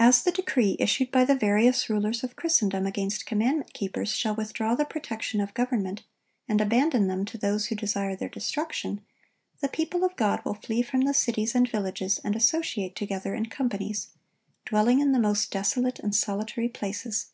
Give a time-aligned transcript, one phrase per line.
[0.00, 4.74] As the decree issued by the various rulers of Christendom against commandment keepers shall withdraw
[4.74, 6.02] the protection of government,
[6.48, 9.02] and abandon them to those who desire their destruction,
[9.60, 13.46] the people of God will flee from the cities and villages and associate together in
[13.46, 14.08] companies,
[14.64, 17.28] dwelling in the most desolate and solitary places.